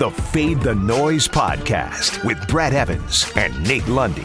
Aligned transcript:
the 0.00 0.10
Fade 0.10 0.62
the 0.62 0.74
Noise 0.74 1.28
podcast 1.28 2.24
with 2.24 2.48
Brad 2.48 2.72
Evans 2.72 3.30
and 3.36 3.62
Nate 3.68 3.86
Lundy. 3.86 4.24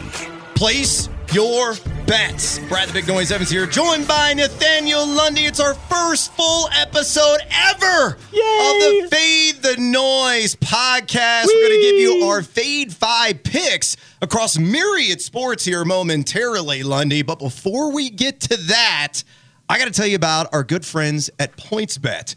Place 0.54 1.10
your 1.34 1.74
bets. 2.06 2.60
Brad 2.60 2.88
the 2.88 2.94
Big 2.94 3.06
Noise 3.06 3.30
Evans 3.30 3.50
here, 3.50 3.66
joined 3.66 4.08
by 4.08 4.32
Nathaniel 4.32 5.06
Lundy. 5.06 5.42
It's 5.42 5.60
our 5.60 5.74
first 5.74 6.32
full 6.32 6.70
episode 6.72 7.40
ever 7.50 8.16
Yay! 8.32 8.40
of 8.40 8.80
the 8.80 9.08
Fade 9.14 9.56
the 9.56 9.76
Noise 9.76 10.56
podcast. 10.56 11.44
We're 11.44 11.68
going 11.68 11.78
to 11.78 11.90
give 11.90 12.00
you 12.00 12.24
our 12.24 12.42
Fade 12.42 12.90
5 12.90 13.42
picks 13.42 13.98
across 14.22 14.56
myriad 14.56 15.20
sports 15.20 15.66
here 15.66 15.84
momentarily, 15.84 16.84
Lundy. 16.84 17.20
But 17.20 17.38
before 17.38 17.92
we 17.92 18.08
get 18.08 18.40
to 18.40 18.56
that, 18.56 19.22
I 19.68 19.78
got 19.78 19.84
to 19.84 19.90
tell 19.90 20.06
you 20.06 20.16
about 20.16 20.54
our 20.54 20.64
good 20.64 20.86
friends 20.86 21.28
at 21.38 21.54
PointsBet. 21.58 22.34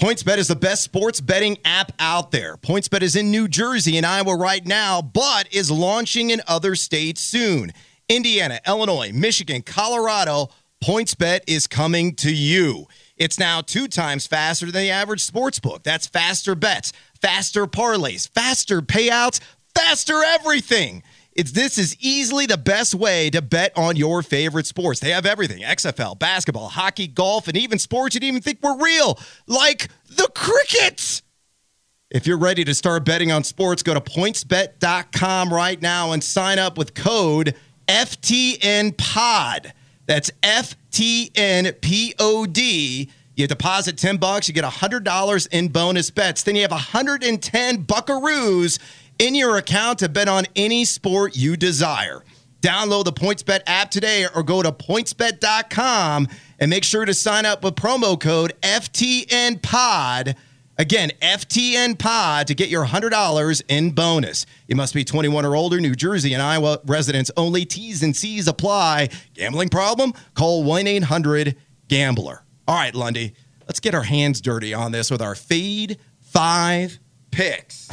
PointsBet 0.00 0.38
is 0.38 0.46
the 0.46 0.54
best 0.54 0.84
sports 0.84 1.20
betting 1.20 1.58
app 1.64 1.90
out 1.98 2.30
there. 2.30 2.56
PointsBet 2.56 3.02
is 3.02 3.16
in 3.16 3.32
New 3.32 3.48
Jersey 3.48 3.96
and 3.96 4.06
Iowa 4.06 4.36
right 4.36 4.64
now, 4.64 5.02
but 5.02 5.52
is 5.52 5.72
launching 5.72 6.30
in 6.30 6.40
other 6.46 6.76
states 6.76 7.20
soon. 7.20 7.72
Indiana, 8.08 8.60
Illinois, 8.64 9.10
Michigan, 9.12 9.60
Colorado, 9.60 10.50
PointsBet 10.84 11.40
is 11.48 11.66
coming 11.66 12.14
to 12.14 12.32
you. 12.32 12.86
It's 13.16 13.40
now 13.40 13.60
two 13.60 13.88
times 13.88 14.24
faster 14.28 14.66
than 14.66 14.82
the 14.82 14.90
average 14.92 15.24
sports 15.24 15.58
book. 15.58 15.82
That's 15.82 16.06
faster 16.06 16.54
bets, 16.54 16.92
faster 17.20 17.66
parlays, 17.66 18.28
faster 18.28 18.80
payouts, 18.80 19.40
faster 19.74 20.22
everything. 20.22 21.02
It's 21.38 21.52
this 21.52 21.78
is 21.78 21.96
easily 22.00 22.46
the 22.46 22.58
best 22.58 22.96
way 22.96 23.30
to 23.30 23.40
bet 23.40 23.72
on 23.76 23.94
your 23.94 24.24
favorite 24.24 24.66
sports. 24.66 24.98
They 24.98 25.10
have 25.10 25.24
everything: 25.24 25.62
XFL, 25.62 26.18
basketball, 26.18 26.68
hockey, 26.68 27.06
golf, 27.06 27.46
and 27.46 27.56
even 27.56 27.78
sports 27.78 28.16
you 28.16 28.20
didn't 28.20 28.38
even 28.38 28.42
think 28.42 28.60
were 28.60 28.76
real, 28.76 29.20
like 29.46 29.86
the 30.10 30.28
cricket. 30.34 31.22
If 32.10 32.26
you're 32.26 32.38
ready 32.38 32.64
to 32.64 32.74
start 32.74 33.04
betting 33.04 33.30
on 33.30 33.44
sports, 33.44 33.84
go 33.84 33.94
to 33.94 34.00
pointsbet.com 34.00 35.54
right 35.54 35.80
now 35.80 36.10
and 36.10 36.24
sign 36.24 36.58
up 36.58 36.76
with 36.76 36.94
code 36.94 37.54
FTNPOD. 37.86 39.70
That's 40.06 40.32
FTNPOD. 40.42 41.78
You 43.36 43.46
deposit 43.46 43.96
10 43.96 44.16
bucks, 44.16 44.48
you 44.48 44.54
get 44.54 44.64
$100 44.64 45.48
in 45.52 45.68
bonus 45.68 46.10
bets. 46.10 46.42
Then 46.42 46.56
you 46.56 46.62
have 46.62 46.72
110 46.72 47.84
buckaroos 47.84 48.80
in 49.18 49.34
your 49.34 49.56
account 49.56 50.00
to 50.00 50.08
bet 50.08 50.28
on 50.28 50.44
any 50.56 50.84
sport 50.84 51.36
you 51.36 51.56
desire. 51.56 52.24
Download 52.60 53.04
the 53.04 53.12
PointsBet 53.12 53.60
app 53.66 53.90
today 53.90 54.26
or 54.34 54.42
go 54.42 54.62
to 54.62 54.72
pointsbet.com 54.72 56.28
and 56.58 56.70
make 56.70 56.84
sure 56.84 57.04
to 57.04 57.14
sign 57.14 57.46
up 57.46 57.62
with 57.62 57.76
promo 57.76 58.18
code 58.18 58.54
FTNPOD. 58.62 60.34
Again, 60.76 61.10
FTNPOD 61.20 62.44
to 62.46 62.54
get 62.54 62.68
your 62.68 62.86
$100 62.86 63.62
in 63.68 63.90
bonus. 63.90 64.46
You 64.68 64.76
must 64.76 64.94
be 64.94 65.04
21 65.04 65.44
or 65.44 65.56
older, 65.56 65.80
New 65.80 65.94
Jersey 65.94 66.34
and 66.34 66.42
Iowa 66.42 66.78
residents 66.86 67.30
only. 67.36 67.64
T's 67.64 68.02
and 68.02 68.14
C's 68.14 68.46
apply. 68.46 69.08
Gambling 69.34 69.70
problem? 69.70 70.12
Call 70.34 70.62
1 70.62 70.86
800 70.86 71.56
Gambler. 71.88 72.44
All 72.68 72.76
right, 72.76 72.94
Lundy, 72.94 73.34
let's 73.66 73.80
get 73.80 73.94
our 73.94 74.04
hands 74.04 74.40
dirty 74.40 74.72
on 74.72 74.92
this 74.92 75.10
with 75.10 75.22
our 75.22 75.34
Fade 75.34 75.98
5 76.20 77.00
picks. 77.32 77.88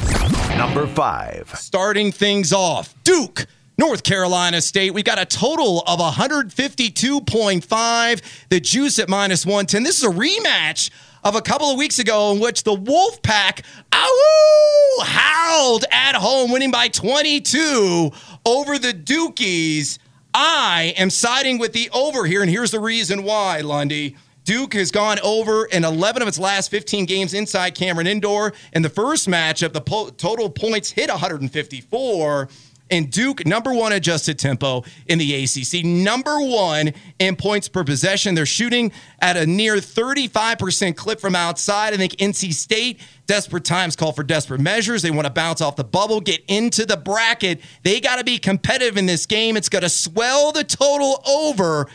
Number 0.56 0.86
five. 0.86 1.50
Starting 1.54 2.12
things 2.12 2.52
off, 2.52 2.94
Duke. 3.04 3.46
North 3.78 4.04
Carolina 4.04 4.62
State, 4.62 4.94
we 4.94 5.02
got 5.02 5.18
a 5.18 5.26
total 5.26 5.82
of 5.82 6.00
152.5. 6.00 8.22
The 8.48 8.60
juice 8.60 8.98
at 8.98 9.10
minus 9.10 9.44
110. 9.44 9.82
This 9.82 9.98
is 9.98 10.04
a 10.04 10.08
rematch 10.08 10.88
of 11.22 11.36
a 11.36 11.42
couple 11.42 11.70
of 11.70 11.76
weeks 11.76 11.98
ago 11.98 12.32
in 12.32 12.40
which 12.40 12.62
the 12.62 12.74
Wolfpack 12.74 13.66
ow, 13.92 15.02
howled 15.04 15.84
at 15.90 16.14
home, 16.14 16.50
winning 16.50 16.70
by 16.70 16.88
22 16.88 18.10
over 18.46 18.78
the 18.78 18.94
Dukies. 18.94 19.98
I 20.32 20.94
am 20.96 21.10
siding 21.10 21.58
with 21.58 21.74
the 21.74 21.90
over 21.90 22.24
here, 22.24 22.40
and 22.42 22.50
here's 22.50 22.70
the 22.70 22.80
reason 22.80 23.24
why, 23.24 23.60
Lundy. 23.60 24.16
Duke 24.46 24.74
has 24.74 24.92
gone 24.92 25.18
over 25.24 25.64
in 25.66 25.84
11 25.84 26.22
of 26.22 26.28
its 26.28 26.38
last 26.38 26.70
15 26.70 27.04
games 27.04 27.34
inside 27.34 27.74
Cameron 27.74 28.06
Indoor. 28.06 28.52
In 28.72 28.82
the 28.82 28.88
first 28.88 29.28
matchup, 29.28 29.72
the 29.72 29.80
po- 29.80 30.10
total 30.10 30.48
points 30.48 30.88
hit 30.88 31.10
154. 31.10 32.48
And 32.88 33.10
Duke, 33.10 33.44
number 33.44 33.74
one 33.74 33.90
adjusted 33.90 34.38
tempo 34.38 34.84
in 35.08 35.18
the 35.18 35.42
ACC, 35.42 35.84
number 35.84 36.38
one 36.40 36.92
in 37.18 37.34
points 37.34 37.68
per 37.68 37.82
possession. 37.82 38.36
They're 38.36 38.46
shooting 38.46 38.92
at 39.18 39.36
a 39.36 39.44
near 39.44 39.78
35% 39.78 40.94
clip 40.94 41.18
from 41.18 41.34
outside. 41.34 41.94
I 41.94 41.96
think 41.96 42.12
NC 42.12 42.54
State, 42.54 43.00
desperate 43.26 43.64
times 43.64 43.96
call 43.96 44.12
for 44.12 44.22
desperate 44.22 44.60
measures. 44.60 45.02
They 45.02 45.10
want 45.10 45.26
to 45.26 45.32
bounce 45.32 45.60
off 45.60 45.74
the 45.74 45.82
bubble, 45.82 46.20
get 46.20 46.44
into 46.46 46.86
the 46.86 46.96
bracket. 46.96 47.60
They 47.82 48.00
got 48.00 48.16
to 48.16 48.24
be 48.24 48.38
competitive 48.38 48.96
in 48.96 49.06
this 49.06 49.26
game. 49.26 49.56
It's 49.56 49.68
going 49.68 49.82
to 49.82 49.88
swell 49.88 50.52
the 50.52 50.62
total 50.62 51.20
over. 51.26 51.88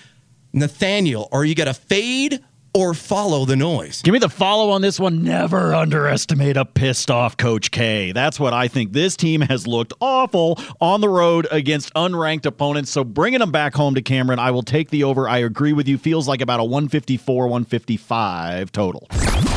Nathaniel, 0.53 1.29
are 1.31 1.45
you 1.45 1.55
going 1.55 1.67
to 1.67 1.73
fade 1.73 2.39
or 2.73 2.93
follow 2.93 3.45
the 3.45 3.55
noise? 3.55 4.01
Give 4.01 4.13
me 4.13 4.19
the 4.19 4.29
follow 4.29 4.71
on 4.71 4.81
this 4.81 4.99
one. 4.99 5.23
Never 5.23 5.73
underestimate 5.73 6.57
a 6.57 6.65
pissed 6.65 7.09
off 7.09 7.37
Coach 7.37 7.71
K. 7.71 8.11
That's 8.11 8.39
what 8.39 8.53
I 8.53 8.67
think. 8.67 8.91
This 8.93 9.15
team 9.15 9.41
has 9.41 9.65
looked 9.67 9.93
awful 10.01 10.59
on 10.79 11.01
the 11.01 11.09
road 11.09 11.47
against 11.51 11.93
unranked 11.93 12.45
opponents. 12.45 12.91
So 12.91 13.03
bringing 13.03 13.39
them 13.39 13.51
back 13.51 13.73
home 13.73 13.95
to 13.95 14.01
Cameron, 14.01 14.39
I 14.39 14.51
will 14.51 14.63
take 14.63 14.89
the 14.89 15.03
over. 15.03 15.27
I 15.27 15.39
agree 15.39 15.73
with 15.73 15.87
you. 15.87 15.97
Feels 15.97 16.27
like 16.27 16.41
about 16.41 16.59
a 16.59 16.63
154, 16.63 17.47
155 17.47 18.71
total. 18.71 19.07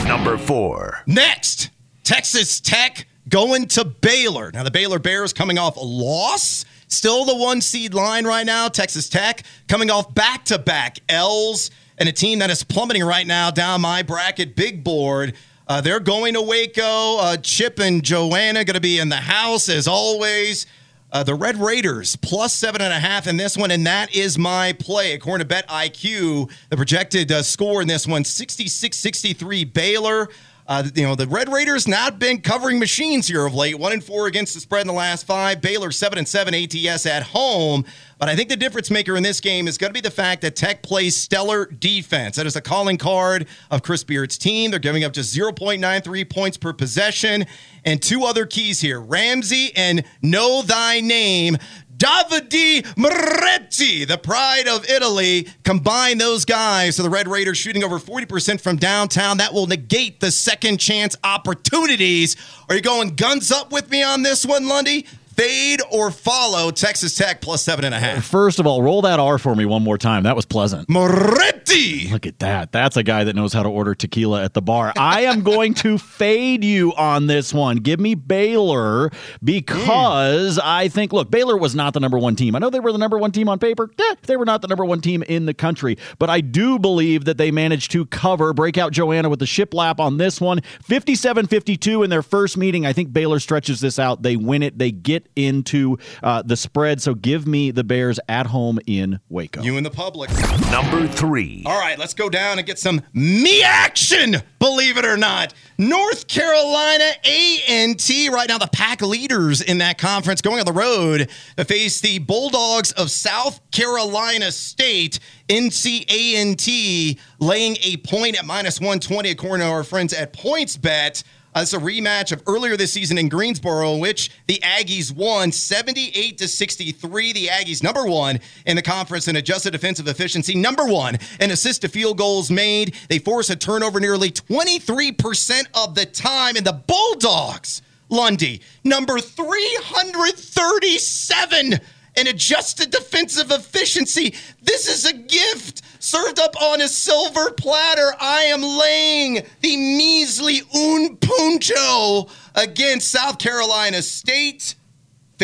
Number 0.06 0.37
four. 0.38 1.03
Next, 1.06 1.71
Texas 2.04 2.60
Tech 2.60 3.06
going 3.28 3.66
to 3.69 3.84
Baylor. 3.84 4.50
Now, 4.53 4.62
the 4.62 4.71
Baylor 4.71 4.99
Bears 4.99 5.33
coming 5.33 5.59
off 5.59 5.77
a 5.77 5.81
loss. 5.81 6.65
Still 6.94 7.25
the 7.25 7.34
one 7.37 7.60
seed 7.60 7.93
line 7.93 8.25
right 8.25 8.47
now. 8.47 8.69
Texas 8.69 9.09
Tech 9.09 9.43
coming 9.69 9.91
off 9.91 10.15
back 10.15 10.44
to 10.47 10.59
back 10.59 10.99
L's 11.09 11.71
and 11.99 12.09
a 12.09 12.12
team 12.12 12.38
that 12.38 12.50
is 12.50 12.62
plummeting 12.62 13.05
right 13.05 13.27
now 13.27 13.50
down 13.50 13.81
my 13.81 14.03
bracket 14.03 14.55
big 14.55 14.84
board. 14.84 15.34
Uh, 15.66 15.81
they're 15.81 16.00
going 16.00 16.34
to 16.34 16.43
Waco. 16.43 17.19
Uh, 17.19 17.37
Chip 17.38 17.81
and 17.81 18.03
Joanna 18.03 18.65
going 18.65 18.75
to 18.75 18.81
be 18.81 19.00
in 19.00 19.09
the 19.09 19.16
house 19.16 19.69
as 19.69 19.88
always. 19.88 20.66
Uh, 21.10 21.22
the 21.22 21.34
Red 21.34 21.56
Raiders 21.56 22.16
plus 22.16 22.53
seven 22.53 22.81
and 22.81 22.93
a 22.93 22.99
half 22.99 23.27
in 23.27 23.37
this 23.37 23.56
one, 23.56 23.71
and 23.71 23.87
that 23.87 24.15
is 24.15 24.38
my 24.38 24.72
play. 24.72 25.15
According 25.15 25.44
to 25.44 25.49
Bet 25.49 25.69
IQ, 25.69 26.50
the 26.71 26.77
projected 26.77 27.31
uh, 27.33 27.43
score 27.43 27.83
in 27.83 27.88
this 27.88 28.06
one 28.06 28.25
66 28.25 28.97
63 28.97 29.65
Baylor. 29.65 30.28
Uh, 30.67 30.83
you 30.95 31.03
know, 31.03 31.15
the 31.15 31.27
Red 31.27 31.53
Raiders 31.53 31.87
not 31.87 32.19
been 32.19 32.41
covering 32.41 32.79
machines 32.79 33.29
here 33.29 33.45
of 33.45 33.55
late. 33.55 33.79
One 33.79 33.93
and 33.93 34.03
four 34.03 34.27
against 34.27 34.55
the 34.55 34.61
spread 34.61 34.81
in 34.81 34.87
the 34.87 34.95
last 34.95 35.27
five. 35.27 35.61
Baylor 35.61 35.91
seven 35.91 36.17
and 36.19 36.27
seven 36.27 36.55
ATS 36.55 37.05
at 37.05 37.23
home. 37.23 37.85
But 38.19 38.31
I 38.31 38.37
think 38.37 38.49
the 38.49 38.57
difference 38.57 38.91
maker 38.91 39.15
in 39.17 39.23
this 39.23 39.41
game 39.41 39.69
is 39.69 39.77
going 39.77 39.91
to 39.91 39.95
be 39.95 40.01
the 40.01 40.11
fact 40.11 40.41
that 40.41 40.57
Tech 40.57 40.83
plays 40.83 41.15
stellar 41.17 41.67
defense. 41.67 42.37
That 42.37 42.47
is 42.47 42.57
a 42.57 42.63
calling 42.63 42.97
card 42.97 43.47
of 43.71 43.83
Chris 43.83 44.05
Beard's 44.05 44.39
team. 44.39 44.71
They're 44.71 44.81
giving 44.81 45.05
up 45.05 45.13
just 45.13 45.37
0.93 45.37 46.31
points 46.31 46.57
per 46.57 46.73
possession. 46.73 47.45
And 47.85 48.01
two 48.01 48.25
other 48.25 48.47
keys 48.47 48.81
here 48.81 49.01
Ramsey 49.01 49.73
and 49.77 50.05
Know 50.23 50.63
Thy 50.63 51.01
Name. 51.01 51.59
Davide 52.04 52.84
Moretti, 52.98 54.04
the 54.04 54.19
pride 54.19 54.69
of 54.69 54.87
Italy. 54.91 55.48
Combine 55.62 56.19
those 56.19 56.44
guys. 56.44 56.97
So 56.97 57.03
the 57.03 57.09
Red 57.09 57.26
Raiders 57.26 57.56
shooting 57.56 57.82
over 57.82 57.98
40% 57.98 58.60
from 58.60 58.76
downtown. 58.76 59.38
That 59.38 59.54
will 59.54 59.66
negate 59.66 60.20
the 60.20 60.31
second 60.31 60.76
chance 60.78 61.16
opportunities. 61.25 62.37
Are 62.69 62.75
you 62.75 62.82
going 62.82 63.15
guns 63.15 63.50
up 63.50 63.72
with 63.72 63.91
me 63.91 64.03
on 64.03 64.22
this 64.22 64.44
one, 64.44 64.69
Lundy? 64.69 65.06
Fade 65.37 65.81
or 65.91 66.12
follow 66.12 66.71
Texas 66.71 67.17
Tech 67.17 67.41
plus 67.41 67.62
seven 67.62 67.84
and 67.84 67.95
a 67.95 67.99
half. 67.99 68.25
First 68.25 68.61
of 68.61 68.67
all, 68.69 68.83
roll 68.83 69.03
that 69.03 69.19
R 69.19 69.36
for 69.36 69.57
me 69.57 69.65
one 69.65 69.83
more 69.83 69.98
time. 69.98 70.22
That 70.22 70.36
was 70.36 70.45
pleasant. 70.45 70.89
Moretti. 70.89 72.09
Look 72.10 72.25
at 72.27 72.39
that. 72.39 72.71
That's 72.71 72.97
a 72.97 73.03
guy 73.03 73.25
that 73.25 73.34
knows 73.34 73.53
how 73.53 73.65
to 73.65 73.69
order 73.69 73.97
tequila 73.97 74.45
at 74.45 74.54
the 74.54 74.63
bar. 74.63 74.92
I 74.97 75.22
am 75.22 75.42
going 75.42 75.75
to 75.75 75.98
fade 75.98 76.63
you 76.63 76.92
on 76.95 77.27
this 77.27 77.53
one. 77.53 77.78
Give 77.78 77.98
me 77.98 78.15
Baylor 78.15 79.10
because 79.42 80.60
I 80.60 80.86
think, 80.86 81.13
look, 81.13 81.33
Baylor 81.33 81.57
was 81.57 81.75
not 81.75 81.95
the 81.95 82.01
number 82.01 82.19
one 82.19 82.36
team. 82.36 82.54
I 82.54 82.60
know 82.60 82.71
they 82.71 82.81
were 82.81 82.92
the 82.92 82.98
number 82.98 83.19
one 83.19 83.33
team 83.33 83.48
on 83.48 83.59
paper. 83.59 83.91
Eh, 83.98 84.15
they 84.27 84.36
were 84.36 84.45
not 84.45 84.63
the 84.63 84.69
number 84.69 84.84
one 84.84 85.01
team 85.01 85.25
in 85.25 85.47
the 85.47 85.54
country. 85.54 85.98
But 86.21 86.31
I 86.31 86.42
do 86.42 86.78
believe 86.78 87.25
that 87.25 87.39
they 87.39 87.51
managed 87.51 87.91
to 87.92 88.07
cover, 88.07 88.53
break 88.53 88.78
out 88.78 88.92
Joanna 88.92 89.28
with 89.28 89.41
the 89.41 89.47
shiplap 89.47 89.98
on 89.98 90.19
this 90.19 90.41
one. 90.41 90.60
57 90.84 91.48
52 91.48 92.03
in 92.04 92.10
their 92.10 92.22
first 92.22 92.57
meeting. 92.57 92.86
I 92.86 92.92
think 92.92 93.13
Baylor 93.13 93.41
stretches 93.41 93.81
this 93.81 93.98
out. 93.98 94.22
They 94.22 94.36
win 94.36 94.63
it. 94.63 94.78
They 94.78 94.92
get 94.92 95.23
into 95.36 95.98
uh, 96.22 96.42
the 96.42 96.56
spread. 96.56 97.03
So 97.03 97.15
give 97.15 97.47
me 97.47 97.71
the 97.71 97.84
Bears 97.84 98.18
at 98.28 98.47
home 98.47 98.78
in 98.86 99.21
Waco. 99.28 99.62
You 99.62 99.76
and 99.76 99.84
the 99.84 99.91
public. 99.91 100.30
Number 100.71 101.06
three. 101.06 101.62
All 101.66 101.78
right, 101.78 101.98
let's 101.98 102.15
go 102.15 102.28
down 102.28 102.59
and 102.59 102.66
get 102.66 102.78
some 102.78 103.00
MEAC 103.15 103.62
action. 103.94 104.36
Believe 104.59 104.97
it 104.97 105.04
or 105.04 105.16
not, 105.16 105.53
North 105.78 106.26
Carolina 106.26 107.04
A&T 107.24 108.28
right 108.30 108.48
now 108.48 108.59
the 108.59 108.68
pack 108.68 109.03
leaders 109.03 109.60
in 109.60 109.78
that 109.78 109.98
conference 109.98 110.41
going 110.41 110.59
on 110.59 110.66
the 110.66 110.72
road 110.72 111.28
to 111.56 111.65
face 111.65 112.00
the 112.00 112.18
Bulldogs 112.18 112.92
of 112.92 113.10
South 113.10 113.60
Carolina 113.71 114.50
State. 114.50 115.18
NC 115.48 116.04
A&T 116.09 117.18
laying 117.38 117.76
a 117.82 117.97
point 117.98 118.38
at 118.38 118.47
minus 118.47 118.80
120 118.80 119.30
according 119.30 119.66
to 119.66 119.71
our 119.71 119.84
friends 119.84 120.12
at 120.12 120.32
PointsBet. 120.32 121.22
Uh, 121.54 121.60
it's 121.60 121.72
a 121.72 121.78
rematch 121.78 122.33
of 122.33 122.42
earlier 122.48 122.77
this 122.77 122.92
season 122.92 123.16
in 123.16 123.28
Greensboro, 123.28 123.95
in 123.95 124.01
which 124.01 124.33
the 124.48 124.59
Aggies 124.65 125.15
won 125.15 125.53
78 125.53 126.36
to 126.39 126.48
63. 126.48 127.33
The 127.33 127.47
Aggies 127.47 127.80
number 127.80 128.04
one 128.06 128.41
in 128.66 128.74
the 128.74 128.83
conference 128.83 129.28
in 129.28 129.36
adjusted 129.36 129.71
defensive 129.71 130.09
efficiency, 130.09 130.56
number 130.56 130.84
one 130.84 131.16
in 131.39 131.53
assist 131.53 131.83
to 131.83 131.89
field 131.89 132.18
goals 132.18 132.51
made. 132.51 132.97
They 133.09 133.21
force 133.21 133.51
a 133.51 133.56
turnover 133.56 134.01
nearly 134.01 134.33
23% 134.33 135.66
of 135.74 135.95
the 135.95 136.06
time, 136.06 136.56
and 136.56 136.66
the 136.66 136.72
Bulldogs, 136.72 137.83
Lundy, 138.09 138.60
number 138.83 139.21
337 139.21 141.78
in 142.16 142.27
adjusted 142.27 142.91
defensive 142.91 143.51
efficiency. 143.51 144.34
This 144.63 144.89
is 144.89 145.05
a 145.05 145.13
gift 145.13 145.83
served 145.99 146.39
up 146.39 146.61
on 146.61 146.81
a 146.81 146.89
silver 146.89 147.51
platter. 147.53 148.15
I 148.21 148.43
am 148.43 148.63
laying 148.63 149.47
the 149.61 149.77
measly 149.77 150.63
un 150.75 151.16
puncho 151.16 152.31
against 152.55 153.11
South 153.11 153.39
Carolina 153.39 154.03
State. 154.03 154.75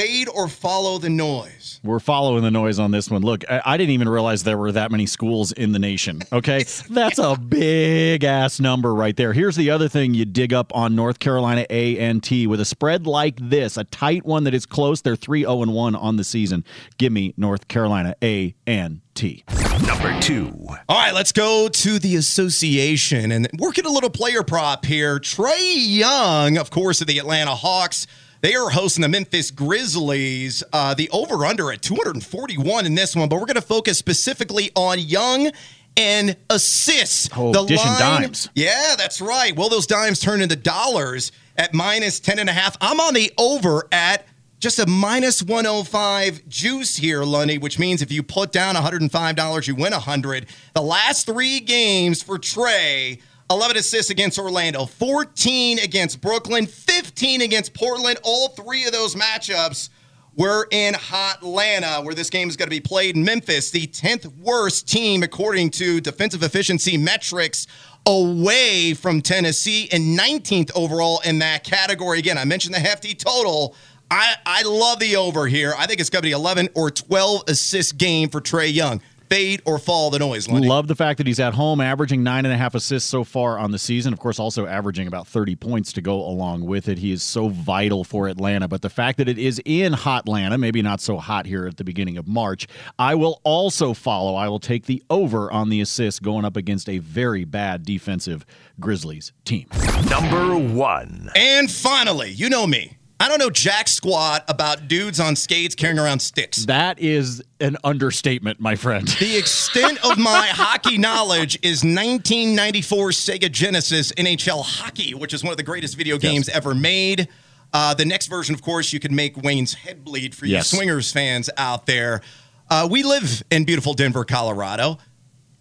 Fade 0.00 0.30
or 0.30 0.48
follow 0.48 0.96
the 0.96 1.10
noise. 1.10 1.78
We're 1.84 2.00
following 2.00 2.42
the 2.42 2.50
noise 2.50 2.78
on 2.78 2.90
this 2.90 3.10
one. 3.10 3.20
Look, 3.20 3.44
I, 3.50 3.60
I 3.66 3.76
didn't 3.76 3.90
even 3.90 4.08
realize 4.08 4.44
there 4.44 4.56
were 4.56 4.72
that 4.72 4.90
many 4.90 5.04
schools 5.04 5.52
in 5.52 5.72
the 5.72 5.78
nation. 5.78 6.22
Okay. 6.32 6.64
That's 6.88 7.18
a 7.18 7.36
big 7.36 8.24
ass 8.24 8.60
number 8.60 8.94
right 8.94 9.14
there. 9.14 9.34
Here's 9.34 9.56
the 9.56 9.68
other 9.68 9.90
thing 9.90 10.14
you 10.14 10.24
dig 10.24 10.54
up 10.54 10.74
on 10.74 10.96
North 10.96 11.18
Carolina 11.18 11.66
A 11.68 11.98
and 11.98 12.22
T 12.22 12.46
with 12.46 12.62
a 12.62 12.64
spread 12.64 13.06
like 13.06 13.36
this, 13.36 13.76
a 13.76 13.84
tight 13.84 14.24
one 14.24 14.44
that 14.44 14.54
is 14.54 14.64
close. 14.64 15.02
They're 15.02 15.16
3 15.16 15.40
0 15.42 15.66
1 15.66 15.94
on 15.94 16.16
the 16.16 16.24
season. 16.24 16.64
Give 16.96 17.12
me 17.12 17.34
North 17.36 17.68
Carolina 17.68 18.14
A 18.22 18.54
and 18.66 19.02
T. 19.14 19.44
Number 19.86 20.18
two. 20.20 20.66
All 20.88 20.98
right, 20.98 21.12
let's 21.12 21.32
go 21.32 21.68
to 21.68 21.98
the 21.98 22.16
association 22.16 23.32
and 23.32 23.48
work 23.58 23.70
working 23.70 23.84
a 23.84 23.90
little 23.90 24.10
player 24.10 24.42
prop 24.42 24.86
here. 24.86 25.18
Trae 25.18 25.74
Young, 25.74 26.56
of 26.56 26.70
course, 26.70 27.02
of 27.02 27.06
the 27.06 27.18
Atlanta 27.18 27.54
Hawks. 27.54 28.06
They 28.42 28.54
are 28.54 28.70
hosting 28.70 29.02
the 29.02 29.08
Memphis 29.08 29.50
Grizzlies. 29.50 30.62
Uh, 30.72 30.94
the 30.94 31.10
over 31.10 31.44
under 31.44 31.70
at 31.72 31.82
241 31.82 32.86
in 32.86 32.94
this 32.94 33.14
one, 33.14 33.28
but 33.28 33.36
we're 33.38 33.46
going 33.46 33.56
to 33.56 33.60
focus 33.62 33.98
specifically 33.98 34.70
on 34.74 34.98
Young 34.98 35.50
and 35.96 36.36
assists. 36.48 37.28
Oh, 37.36 37.66
dishing 37.66 37.92
dimes. 37.98 38.48
Yeah, 38.54 38.94
that's 38.96 39.20
right. 39.20 39.54
Will 39.54 39.68
those 39.68 39.86
dimes 39.86 40.20
turn 40.20 40.40
into 40.40 40.56
dollars 40.56 41.32
at 41.56 41.74
minus 41.74 42.20
10 42.20 42.38
and 42.38 42.48
a 42.48 42.52
half? 42.52 42.76
I'm 42.80 43.00
on 43.00 43.12
the 43.12 43.30
over 43.36 43.86
at 43.92 44.26
just 44.58 44.78
a 44.78 44.86
minus 44.86 45.42
105 45.42 46.48
juice 46.48 46.96
here, 46.96 47.24
Lundy, 47.24 47.58
which 47.58 47.78
means 47.78 48.02
if 48.02 48.12
you 48.12 48.22
put 48.22 48.52
down 48.52 48.74
$105, 48.74 49.66
you 49.66 49.74
win 49.74 49.92
100. 49.92 50.46
The 50.74 50.82
last 50.82 51.26
three 51.26 51.60
games 51.60 52.22
for 52.22 52.38
Trae 52.38 53.20
11 53.50 53.76
assists 53.78 54.10
against 54.10 54.38
Orlando, 54.38 54.86
14 54.86 55.80
against 55.80 56.20
Brooklyn, 56.20 56.66
15 56.66 57.42
against 57.42 57.74
Portland. 57.74 58.18
All 58.22 58.48
three 58.50 58.86
of 58.86 58.92
those 58.92 59.16
matchups 59.16 59.88
were 60.36 60.68
in 60.70 60.94
Hot 60.94 61.38
Atlanta, 61.38 62.00
where 62.02 62.14
this 62.14 62.30
game 62.30 62.48
is 62.48 62.56
going 62.56 62.68
to 62.68 62.70
be 62.70 62.80
played 62.80 63.16
in 63.16 63.24
Memphis, 63.24 63.72
the 63.72 63.88
10th 63.88 64.26
worst 64.38 64.88
team 64.88 65.24
according 65.24 65.70
to 65.70 66.00
defensive 66.00 66.44
efficiency 66.44 66.96
metrics 66.96 67.66
away 68.06 68.94
from 68.94 69.20
Tennessee 69.20 69.88
and 69.90 70.16
19th 70.16 70.70
overall 70.76 71.20
in 71.24 71.40
that 71.40 71.64
category. 71.64 72.20
Again, 72.20 72.38
I 72.38 72.44
mentioned 72.44 72.74
the 72.74 72.78
hefty 72.78 73.14
total. 73.14 73.74
I, 74.12 74.34
I 74.46 74.62
love 74.62 75.00
the 75.00 75.16
over 75.16 75.48
here. 75.48 75.74
I 75.76 75.86
think 75.86 75.98
it's 75.98 76.10
going 76.10 76.22
to 76.22 76.28
be 76.28 76.32
11 76.32 76.68
or 76.74 76.92
12 76.92 77.42
assist 77.48 77.98
game 77.98 78.28
for 78.28 78.40
Trae 78.40 78.72
Young 78.72 79.02
fade 79.30 79.62
or 79.64 79.78
fall 79.78 80.10
the 80.10 80.18
noise. 80.18 80.48
Lenny. 80.48 80.68
Love 80.68 80.88
the 80.88 80.96
fact 80.96 81.18
that 81.18 81.26
he's 81.26 81.40
at 81.40 81.54
home, 81.54 81.80
averaging 81.80 82.22
nine 82.22 82.44
and 82.44 82.52
a 82.52 82.56
half 82.56 82.74
assists 82.74 83.08
so 83.08 83.24
far 83.24 83.58
on 83.58 83.70
the 83.70 83.78
season. 83.78 84.12
Of 84.12 84.18
course, 84.18 84.38
also 84.38 84.66
averaging 84.66 85.06
about 85.06 85.26
30 85.26 85.56
points 85.56 85.92
to 85.94 86.02
go 86.02 86.20
along 86.20 86.66
with 86.66 86.88
it. 86.88 86.98
He 86.98 87.12
is 87.12 87.22
so 87.22 87.48
vital 87.48 88.04
for 88.04 88.28
Atlanta. 88.28 88.68
But 88.68 88.82
the 88.82 88.90
fact 88.90 89.18
that 89.18 89.28
it 89.28 89.38
is 89.38 89.62
in 89.64 89.92
hot 89.92 90.20
Atlanta, 90.20 90.58
maybe 90.58 90.82
not 90.82 91.00
so 91.00 91.16
hot 91.18 91.46
here 91.46 91.66
at 91.66 91.76
the 91.76 91.84
beginning 91.84 92.18
of 92.18 92.28
March, 92.28 92.66
I 92.98 93.14
will 93.14 93.40
also 93.44 93.94
follow. 93.94 94.34
I 94.34 94.48
will 94.48 94.60
take 94.60 94.86
the 94.86 95.02
over 95.08 95.50
on 95.50 95.70
the 95.70 95.80
assists 95.80 96.20
going 96.20 96.44
up 96.44 96.56
against 96.56 96.88
a 96.88 96.98
very 96.98 97.44
bad 97.44 97.84
defensive 97.84 98.44
Grizzlies 98.78 99.32
team. 99.44 99.66
Number 100.08 100.58
one. 100.58 101.30
And 101.34 101.70
finally, 101.70 102.30
you 102.30 102.50
know 102.50 102.66
me. 102.66 102.99
I 103.20 103.28
don't 103.28 103.38
know 103.38 103.50
jack 103.50 103.86
squat 103.86 104.44
about 104.48 104.88
dudes 104.88 105.20
on 105.20 105.36
skates 105.36 105.74
carrying 105.74 105.98
around 105.98 106.20
sticks. 106.20 106.64
That 106.64 106.98
is 106.98 107.42
an 107.60 107.76
understatement, 107.84 108.60
my 108.60 108.76
friend. 108.76 109.06
The 109.06 109.36
extent 109.36 110.02
of 110.02 110.16
my 110.16 110.46
hockey 110.50 110.96
knowledge 110.96 111.56
is 111.56 111.84
1994 111.84 113.10
Sega 113.10 113.52
Genesis 113.52 114.10
NHL 114.12 114.64
Hockey, 114.64 115.12
which 115.12 115.34
is 115.34 115.44
one 115.44 115.50
of 115.50 115.58
the 115.58 115.62
greatest 115.62 115.98
video 115.98 116.16
games 116.16 116.48
yes. 116.48 116.56
ever 116.56 116.74
made. 116.74 117.28
Uh, 117.74 117.92
the 117.92 118.06
next 118.06 118.28
version, 118.28 118.54
of 118.54 118.62
course, 118.62 118.90
you 118.90 118.98
could 118.98 119.12
make 119.12 119.36
Wayne's 119.36 119.74
head 119.74 120.02
bleed 120.02 120.34
for 120.34 120.46
yes. 120.46 120.72
you 120.72 120.78
Swingers 120.78 121.12
fans 121.12 121.50
out 121.58 121.84
there. 121.84 122.22
Uh, 122.70 122.88
we 122.90 123.02
live 123.02 123.42
in 123.50 123.64
beautiful 123.64 123.92
Denver, 123.92 124.24
Colorado. 124.24 124.96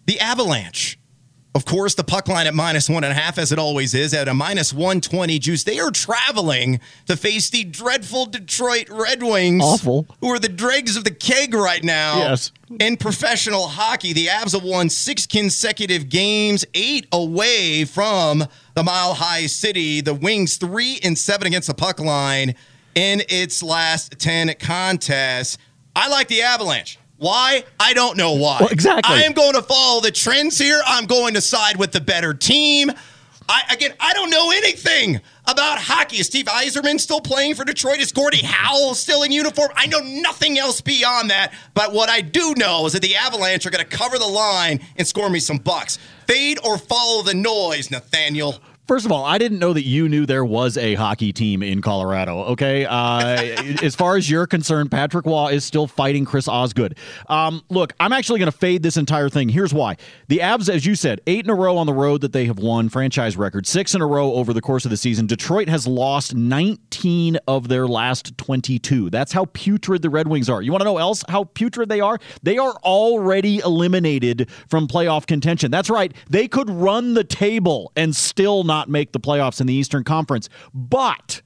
The 0.06 0.18
Avalanche 0.18 0.98
of 1.54 1.64
course, 1.64 1.96
the 1.96 2.04
puck 2.04 2.28
line 2.28 2.46
at 2.46 2.54
minus 2.54 2.88
one 2.88 3.02
and 3.02 3.10
a 3.10 3.14
half, 3.14 3.36
as 3.36 3.50
it 3.50 3.58
always 3.58 3.92
is, 3.92 4.14
at 4.14 4.28
a 4.28 4.34
minus 4.34 4.72
120 4.72 5.38
juice. 5.40 5.64
They 5.64 5.80
are 5.80 5.90
traveling 5.90 6.78
to 7.06 7.16
face 7.16 7.50
the 7.50 7.64
dreadful 7.64 8.26
Detroit 8.26 8.88
Red 8.88 9.20
Wings. 9.22 9.64
Awful. 9.64 10.06
Who 10.20 10.28
are 10.28 10.38
the 10.38 10.48
dregs 10.48 10.96
of 10.96 11.02
the 11.02 11.10
keg 11.10 11.52
right 11.54 11.82
now. 11.82 12.18
Yes. 12.18 12.52
In 12.78 12.96
professional 12.96 13.66
hockey, 13.66 14.12
the 14.12 14.26
Avs 14.26 14.52
have 14.52 14.62
won 14.62 14.88
six 14.88 15.26
consecutive 15.26 16.08
games, 16.08 16.64
eight 16.74 17.08
away 17.10 17.84
from 17.84 18.44
the 18.74 18.84
Mile 18.84 19.14
High 19.14 19.46
City. 19.46 20.00
The 20.00 20.14
Wings, 20.14 20.56
three 20.56 21.00
and 21.02 21.18
seven 21.18 21.48
against 21.48 21.66
the 21.66 21.74
puck 21.74 21.98
line 21.98 22.54
in 22.94 23.22
its 23.28 23.60
last 23.60 24.20
10 24.20 24.54
contests. 24.60 25.58
I 25.96 26.08
like 26.08 26.28
the 26.28 26.42
Avalanche. 26.42 26.98
Why? 27.20 27.64
I 27.78 27.92
don't 27.92 28.16
know 28.16 28.32
why. 28.32 28.56
Well, 28.60 28.70
exactly. 28.70 29.14
I 29.14 29.24
am 29.24 29.34
going 29.34 29.52
to 29.52 29.60
follow 29.60 30.00
the 30.00 30.10
trends 30.10 30.56
here. 30.56 30.80
I'm 30.86 31.04
going 31.04 31.34
to 31.34 31.42
side 31.42 31.76
with 31.76 31.92
the 31.92 32.00
better 32.00 32.32
team. 32.32 32.90
I 33.46 33.62
again, 33.70 33.92
I 34.00 34.14
don't 34.14 34.30
know 34.30 34.50
anything 34.52 35.20
about 35.46 35.78
hockey. 35.78 36.16
Is 36.16 36.28
Steve 36.28 36.46
Yzerman 36.46 36.98
still 36.98 37.20
playing 37.20 37.56
for 37.56 37.64
Detroit? 37.66 37.98
Is 37.98 38.10
Gordie 38.10 38.42
Howe 38.42 38.94
still 38.94 39.22
in 39.22 39.32
uniform? 39.32 39.68
I 39.76 39.86
know 39.86 39.98
nothing 40.00 40.58
else 40.58 40.80
beyond 40.80 41.28
that. 41.28 41.52
But 41.74 41.92
what 41.92 42.08
I 42.08 42.22
do 42.22 42.54
know 42.56 42.86
is 42.86 42.94
that 42.94 43.02
the 43.02 43.16
Avalanche 43.16 43.66
are 43.66 43.70
going 43.70 43.84
to 43.84 43.96
cover 43.96 44.18
the 44.18 44.26
line 44.26 44.80
and 44.96 45.06
score 45.06 45.28
me 45.28 45.40
some 45.40 45.58
bucks. 45.58 45.98
Fade 46.26 46.58
or 46.64 46.78
follow 46.78 47.22
the 47.22 47.34
noise, 47.34 47.90
Nathaniel. 47.90 48.62
First 48.90 49.06
of 49.06 49.12
all, 49.12 49.24
I 49.24 49.38
didn't 49.38 49.60
know 49.60 49.72
that 49.72 49.84
you 49.84 50.08
knew 50.08 50.26
there 50.26 50.44
was 50.44 50.76
a 50.76 50.96
hockey 50.96 51.32
team 51.32 51.62
in 51.62 51.80
Colorado. 51.80 52.42
Okay, 52.46 52.86
uh, 52.86 53.36
as 53.84 53.94
far 53.94 54.16
as 54.16 54.28
you're 54.28 54.48
concerned, 54.48 54.90
Patrick 54.90 55.26
Roy 55.26 55.52
is 55.52 55.64
still 55.64 55.86
fighting 55.86 56.24
Chris 56.24 56.48
Osgood. 56.48 56.98
Um, 57.28 57.62
look, 57.68 57.92
I'm 58.00 58.12
actually 58.12 58.40
going 58.40 58.50
to 58.50 58.58
fade 58.58 58.82
this 58.82 58.96
entire 58.96 59.28
thing. 59.28 59.48
Here's 59.48 59.72
why: 59.72 59.96
the 60.26 60.38
Avs, 60.38 60.68
as 60.68 60.86
you 60.86 60.96
said, 60.96 61.20
eight 61.28 61.44
in 61.44 61.50
a 61.50 61.54
row 61.54 61.76
on 61.76 61.86
the 61.86 61.92
road 61.92 62.20
that 62.22 62.32
they 62.32 62.46
have 62.46 62.58
won, 62.58 62.88
franchise 62.88 63.36
record, 63.36 63.64
six 63.64 63.94
in 63.94 64.00
a 64.00 64.06
row 64.08 64.32
over 64.32 64.52
the 64.52 64.60
course 64.60 64.84
of 64.84 64.90
the 64.90 64.96
season. 64.96 65.28
Detroit 65.28 65.68
has 65.68 65.86
lost 65.86 66.34
19 66.34 67.38
of 67.46 67.68
their 67.68 67.86
last 67.86 68.36
22. 68.38 69.08
That's 69.08 69.30
how 69.30 69.44
putrid 69.52 70.02
the 70.02 70.10
Red 70.10 70.26
Wings 70.26 70.50
are. 70.50 70.62
You 70.62 70.72
want 70.72 70.80
to 70.80 70.86
know 70.86 70.98
else 70.98 71.22
how 71.28 71.44
putrid 71.44 71.90
they 71.90 72.00
are? 72.00 72.18
They 72.42 72.58
are 72.58 72.74
already 72.82 73.60
eliminated 73.60 74.50
from 74.66 74.88
playoff 74.88 75.28
contention. 75.28 75.70
That's 75.70 75.90
right; 75.90 76.12
they 76.28 76.48
could 76.48 76.68
run 76.68 77.14
the 77.14 77.22
table 77.22 77.92
and 77.94 78.16
still 78.16 78.64
not 78.64 78.79
not 78.80 78.88
make 78.88 79.12
the 79.12 79.20
playoffs 79.20 79.60
in 79.60 79.66
the 79.66 79.74
Eastern 79.74 80.04
Conference. 80.04 80.48
But 80.72 81.42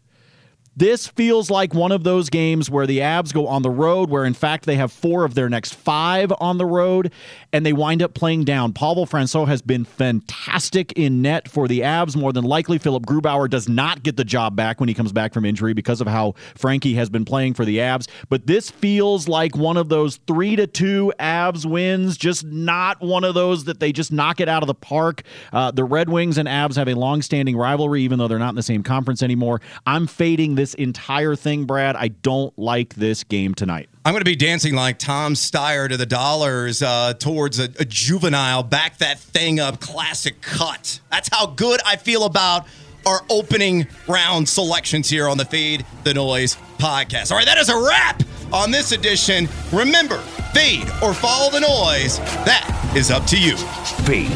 this 0.76 1.07
feels 1.07 1.50
like 1.50 1.75
one 1.75 1.93
of 1.93 2.04
those 2.04 2.28
games 2.31 2.71
where 2.71 2.87
the 2.87 2.99
Avs 2.99 3.33
go 3.33 3.47
on 3.47 3.62
the 3.62 3.71
road, 3.71 4.11
where 4.11 4.25
in 4.25 4.35
fact 4.35 4.66
they 4.66 4.76
have 4.76 4.93
four 4.93 5.25
of 5.25 5.35
their 5.35 5.49
next 5.49 5.75
five 5.75 6.33
on 6.40 6.59
the 6.59 6.66
road, 6.66 7.12
and 7.52 7.64
they 7.64 7.73
wind 7.73 8.02
up 8.02 8.14
playing 8.14 8.45
down. 8.45 8.73
Pavel 8.73 9.07
Francouz 9.07 9.47
has 9.47 9.62
been 9.62 9.85
fantastic 9.85 10.93
in 10.93 11.23
net 11.23 11.49
for 11.49 11.69
the 11.69 11.81
Avs. 11.81 12.16
More 12.16 12.33
than 12.33 12.45
likely, 12.45 12.78
Philipp 12.78 13.04
Grubauer 13.04 13.49
does 13.49 13.69
not 13.69 14.02
get 14.02 14.16
the 14.16 14.25
job 14.25 14.57
back 14.57 14.81
when 14.81 14.88
he 14.88 14.95
comes 14.95 15.12
back 15.12 15.33
from 15.33 15.45
injury 15.45 15.75
because 15.75 16.00
of 16.00 16.07
how 16.07 16.35
Frankie 16.54 16.95
has 16.95 17.09
been 17.09 17.25
playing 17.25 17.54
for 17.54 17.64
the 17.64 17.78
Avs. 17.78 18.09
But 18.28 18.47
this 18.47 18.71
feels 18.71 19.28
like 19.28 19.57
one 19.57 19.76
of 19.76 19.88
those 19.88 20.16
three 20.26 20.57
to 20.57 20.66
two 20.66 21.12
Avs 21.21 21.64
wins, 21.64 22.16
just 22.16 22.45
not 22.45 23.00
one 23.00 23.25
of 23.25 23.35
those 23.35 23.64
that 23.64 23.81
they 23.81 23.93
just 23.93 24.12
knock 24.12 24.40
it 24.40 24.49
out 24.49 24.62
of 24.62 24.66
the 24.66 24.75
park. 24.75 25.23
Uh, 25.52 25.71
the 25.71 25.85
Red 25.85 26.09
Wings 26.09 26.38
and 26.38 26.49
Avs 26.49 26.76
have 26.76 26.88
a 26.88 26.95
long-standing 26.95 27.57
rivalry, 27.57 28.02
even 28.02 28.19
though 28.19 28.28
they're 28.28 28.38
not 28.38 28.50
in 28.50 28.54
the 28.57 28.62
same 28.62 28.83
conference 28.83 29.23
anymore. 29.23 29.61
I'm 29.87 30.07
fading 30.07 30.57
this 30.64 30.73
entire 30.73 31.37
thing, 31.37 31.66
Brad. 31.66 31.94
I 31.94 32.09
don't 32.09 32.59
like 32.59 32.94
this 32.94 33.23
game 33.23 33.54
tonight. 33.54 33.90
I'm 34.06 34.14
going 34.14 34.23
to 34.23 34.25
be 34.25 34.35
dancing 34.35 34.75
like 34.75 34.99
Tom 34.99 35.35
Steyer 35.35 35.90
to 35.90 35.99
the 35.99 36.06
dollars 36.06 36.83
uh, 36.83 37.12
towards 37.12 37.59
a, 37.59 37.64
a 37.78 37.85
juvenile. 37.85 38.62
Back 38.62 38.97
that 38.99 39.18
thing 39.18 39.61
up, 39.61 39.78
classic 39.78 40.40
cut. 40.40 41.00
That's 41.11 41.28
how 41.30 41.49
good 41.49 41.80
I 41.85 41.97
feel 41.97 42.25
about 42.25 42.66
our 43.04 43.21
opening 43.28 43.87
round 44.09 44.49
selections 44.49 45.11
here 45.11 45.28
on 45.28 45.37
the 45.37 45.44
Fade 45.44 45.85
the 46.04 46.14
Noise 46.14 46.56
podcast. 46.78 47.30
All 47.30 47.37
right, 47.37 47.47
that 47.47 47.59
is 47.59 47.68
a 47.68 47.76
wrap 47.76 48.23
on 48.50 48.71
this 48.71 48.92
edition. 48.92 49.47
Remember, 49.71 50.16
fade 50.54 50.88
or 51.02 51.12
follow 51.12 51.50
the 51.50 51.61
noise. 51.61 52.18
That 52.47 52.92
is 52.97 53.11
up 53.11 53.26
to 53.26 53.38
you. 53.38 53.59
Fade 54.06 54.30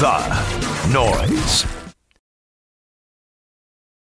the 0.00 0.90
noise. 0.92 1.73